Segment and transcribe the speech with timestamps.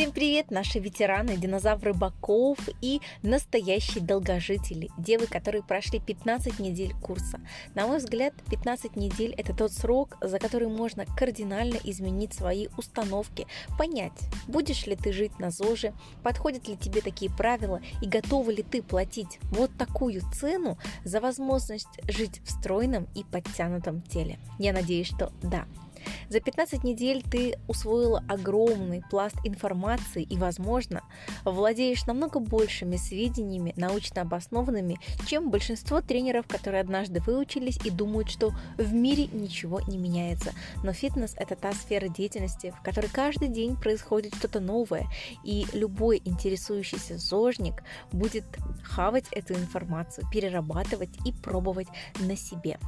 [0.00, 7.38] Всем привет, наши ветераны, динозавры боков и настоящие долгожители, девы, которые прошли 15 недель курса.
[7.74, 13.46] На мой взгляд, 15 недель– это тот срок, за который можно кардинально изменить свои установки,
[13.76, 14.18] понять,
[14.48, 15.92] будешь ли ты жить на ЗОЖе,
[16.22, 22.00] подходят ли тебе такие правила и готова ли ты платить вот такую цену за возможность
[22.08, 24.38] жить в стройном и подтянутом теле.
[24.58, 25.66] Я надеюсь, что да.
[26.30, 31.02] За 15 недель ты усвоила огромный пласт информации и, возможно,
[31.44, 38.52] владеешь намного большими сведениями, научно обоснованными, чем большинство тренеров, которые однажды выучились и думают, что
[38.78, 40.52] в мире ничего не меняется.
[40.84, 45.08] Но фитнес– это та сфера деятельности, в которой каждый день происходит что-то новое,
[45.42, 48.44] и любой интересующийся зожник будет
[48.84, 51.88] хавать эту информацию, перерабатывать и пробовать
[52.20, 52.78] на себе.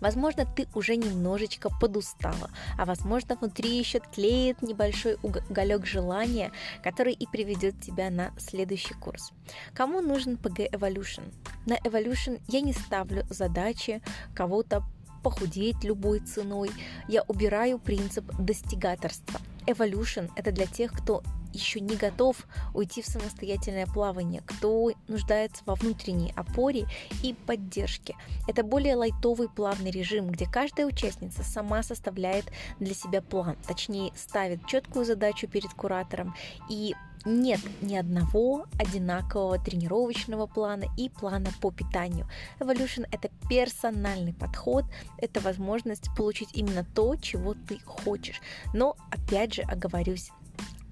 [0.00, 7.26] Возможно, ты уже немножечко подустала, а возможно, внутри еще тлеет небольшой уголек желания, который и
[7.26, 9.32] приведет тебя на следующий курс.
[9.74, 11.32] Кому нужен PG Evolution?
[11.66, 14.02] На Evolution я не ставлю задачи
[14.34, 14.82] кого-то
[15.22, 16.70] похудеть любой ценой.
[17.08, 19.40] Я убираю принцип достигаторства.
[19.66, 21.22] Evolution– это для тех, кто
[21.56, 26.86] еще не готов уйти в самостоятельное плавание, кто нуждается во внутренней опоре
[27.22, 28.14] и поддержке.
[28.46, 32.46] Это более лайтовый плавный режим, где каждая участница сама составляет
[32.78, 36.34] для себя план, точнее ставит четкую задачу перед куратором
[36.68, 36.94] и
[37.26, 42.28] нет ни одного одинакового тренировочного плана и плана по питанию.
[42.60, 44.84] Evolution– это персональный подход,
[45.18, 48.40] это возможность получить именно то, чего ты хочешь.
[48.72, 50.30] Но, опять же, оговорюсь,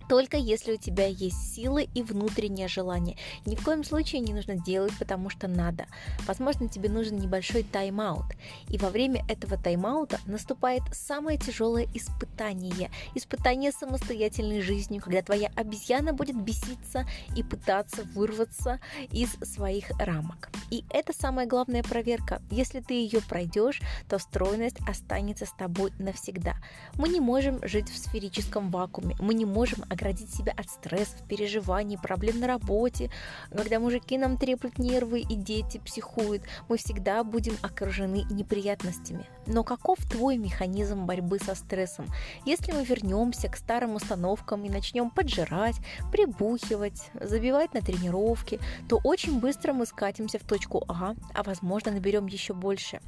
[0.09, 3.17] только если у тебя есть силы и внутреннее желание.
[3.47, 5.87] Ни в коем случае не нужно делать, потому что надо.
[6.27, 8.27] Возможно, тебе нужен небольшой тайм-аут.
[8.69, 12.91] И во время этого тайм-аута наступает самое тяжелое испытание.
[13.15, 17.07] Испытание самостоятельной жизнью, когда твоя обезьяна будет беситься
[17.37, 20.51] и пытаться вырваться из своих рамок.
[20.71, 22.43] И это самая главная проверка.
[22.51, 26.57] Если ты ее пройдешь, то стройность останется с тобой навсегда.
[26.97, 29.17] Мы не можем жить в сферическом вакууме.
[29.21, 33.11] Мы не можем оградить себя от стрессов, переживаний, проблем на работе.
[33.51, 39.27] Когда мужики нам треплют нервы и дети психуют, мы всегда будем окружены неприятностями.
[39.47, 42.07] Но каков твой механизм борьбы со стрессом?
[42.45, 45.77] Если мы вернемся к старым установкам и начнем поджирать,
[46.13, 52.27] прибухивать, забивать на тренировки, то очень быстро мы скатимся в точку А, а возможно наберем
[52.27, 53.01] еще больше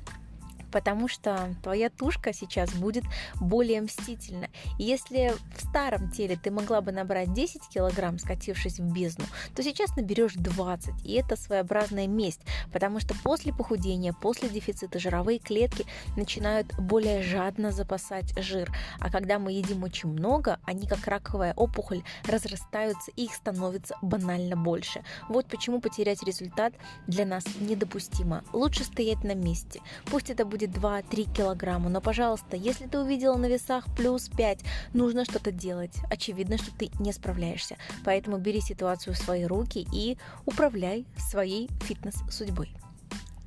[0.76, 3.04] потому что твоя тушка сейчас будет
[3.40, 4.48] более мстительна.
[4.78, 9.62] И если в старом теле ты могла бы набрать 10 килограмм, скатившись в бездну, то
[9.62, 11.02] сейчас наберешь 20.
[11.02, 12.42] И это своеобразная месть,
[12.74, 18.70] потому что после похудения, после дефицита жировые клетки начинают более жадно запасать жир.
[19.00, 24.56] А когда мы едим очень много, они как раковая опухоль разрастаются и их становится банально
[24.56, 25.02] больше.
[25.30, 26.74] Вот почему потерять результат
[27.06, 28.44] для нас недопустимо.
[28.52, 29.80] Лучше стоять на месте.
[30.04, 31.88] Пусть это будет будет 2-3 килограмма.
[31.88, 34.60] Но, пожалуйста, если ты увидела на весах плюс 5,
[34.92, 35.94] нужно что-то делать.
[36.10, 37.76] Очевидно, что ты не справляешься.
[38.04, 42.70] Поэтому бери ситуацию в свои руки и управляй своей фитнес-судьбой.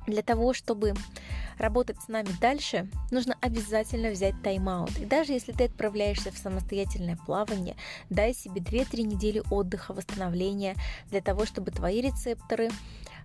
[0.06, 0.94] Для того, чтобы
[1.58, 4.98] работать с нами дальше, нужно обязательно взять тайм-аут.
[4.98, 7.76] И даже если ты отправляешься в самостоятельное плавание,
[8.08, 10.74] дай себе 2-3 недели отдыха, восстановления,
[11.10, 12.70] для того, чтобы твои рецепторы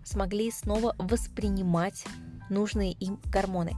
[0.04, 2.06] смогли снова воспринимать
[2.50, 3.74] нужные им гормоны.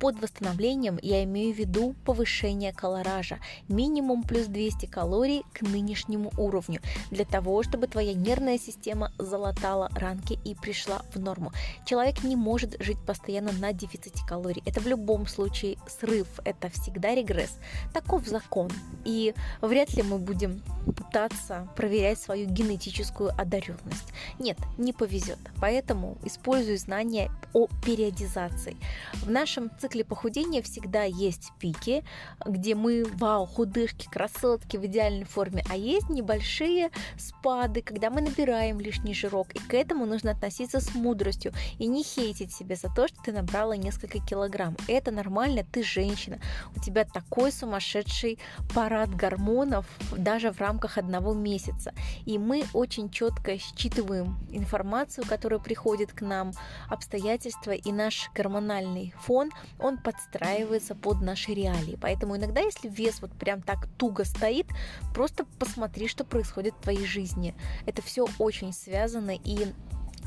[0.00, 3.38] Под восстановлением я имею в виду повышение колоража,
[3.68, 6.80] минимум плюс 200 калорий к нынешнему уровню,
[7.10, 11.52] для того, чтобы твоя нервная система залатала ранки и пришла в норму.
[11.84, 14.62] Человек не может жить постоянно на дефиците калорий.
[14.66, 17.58] Это в любом случае срыв, это всегда регресс.
[17.92, 18.70] Таков закон.
[19.04, 20.62] И вряд ли мы будем
[20.96, 24.12] пытаться проверять свою генетическую одаренность.
[24.38, 25.38] Нет, не повезет.
[25.60, 28.76] Поэтому используй знания о периодизации периодизацией.
[29.22, 32.04] В нашем цикле похудения всегда есть пики,
[32.44, 38.80] где мы, вау, худышки, красотки в идеальной форме, а есть небольшие спады, когда мы набираем
[38.80, 43.08] лишний жирок, и к этому нужно относиться с мудростью и не хейтить себя за то,
[43.08, 44.76] что ты набрала несколько килограмм.
[44.88, 46.38] Это нормально, ты женщина,
[46.76, 48.38] у тебя такой сумасшедший
[48.74, 49.86] парад гормонов
[50.16, 51.92] даже в рамках одного месяца.
[52.24, 56.52] И мы очень четко считываем информацию, которая приходит к нам,
[56.88, 61.98] обстоятельства и наш гормональный фон, он подстраивается под наши реалии.
[62.00, 64.66] Поэтому иногда, если вес вот прям так туго стоит,
[65.14, 67.54] просто посмотри, что происходит в твоей жизни.
[67.86, 69.72] Это все очень связано и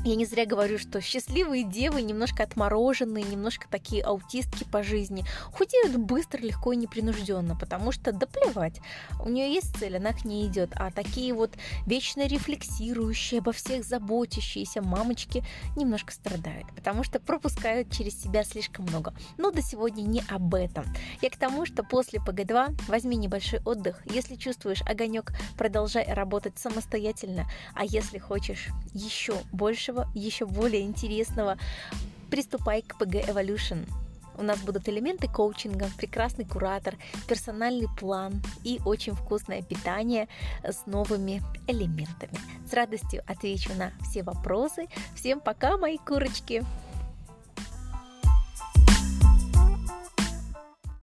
[0.06, 5.96] я не зря говорю, что счастливые девы, немножко отмороженные, немножко такие аутистки по жизни, худеют
[5.96, 8.80] быстро, легко и непринужденно, потому что да плевать,
[9.24, 10.70] у нее есть цель, она к ней идет.
[10.76, 11.54] А такие вот
[11.86, 15.44] вечно рефлексирующие, обо всех заботящиеся мамочки
[15.76, 19.12] немножко страдают, потому что пропускают через себя слишком много.
[19.38, 20.84] Но до сегодня не об этом.
[21.20, 24.02] Я к тому, что после ПГ-2 возьми небольшой отдых.
[24.06, 27.46] Если чувствуешь огонек, продолжай работать самостоятельно.
[27.74, 31.56] А если хочешь еще большего, нового, еще более интересного,
[32.30, 33.88] приступай к PG Evolution.
[34.38, 36.96] У нас будут элементы коучинга, прекрасный куратор,
[37.26, 40.28] персональный план и очень вкусное питание
[40.62, 42.38] с новыми элементами.
[42.70, 44.88] С радостью отвечу на все вопросы.
[45.14, 46.62] Всем пока, мои курочки!